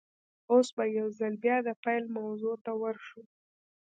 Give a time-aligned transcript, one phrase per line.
[0.51, 3.21] اوس به يوځل بيا د پيل موضوع ته ور شو.